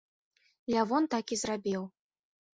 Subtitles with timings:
[0.75, 1.81] Лявон так і зрабіў.